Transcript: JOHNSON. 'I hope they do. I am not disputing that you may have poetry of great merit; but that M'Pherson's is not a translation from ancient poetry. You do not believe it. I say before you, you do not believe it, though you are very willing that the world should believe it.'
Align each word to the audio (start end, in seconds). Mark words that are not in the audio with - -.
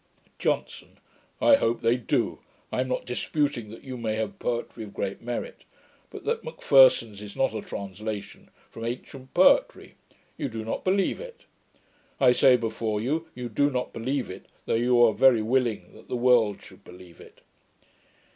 JOHNSON. 0.39 0.97
'I 1.41 1.55
hope 1.57 1.81
they 1.81 1.95
do. 1.95 2.39
I 2.71 2.81
am 2.81 2.87
not 2.87 3.05
disputing 3.05 3.69
that 3.69 3.83
you 3.83 3.97
may 3.97 4.15
have 4.15 4.39
poetry 4.39 4.83
of 4.83 4.95
great 4.95 5.21
merit; 5.21 5.63
but 6.09 6.25
that 6.25 6.43
M'Pherson's 6.43 7.21
is 7.21 7.35
not 7.35 7.53
a 7.53 7.61
translation 7.61 8.49
from 8.71 8.83
ancient 8.85 9.31
poetry. 9.35 9.93
You 10.37 10.49
do 10.49 10.65
not 10.65 10.83
believe 10.83 11.19
it. 11.19 11.45
I 12.19 12.31
say 12.31 12.57
before 12.57 12.99
you, 12.99 13.27
you 13.35 13.47
do 13.47 13.69
not 13.69 13.93
believe 13.93 14.31
it, 14.31 14.47
though 14.65 14.73
you 14.73 14.99
are 15.03 15.13
very 15.13 15.43
willing 15.43 15.93
that 15.93 16.07
the 16.07 16.15
world 16.17 16.63
should 16.63 16.83
believe 16.83 17.21
it.' 17.21 17.41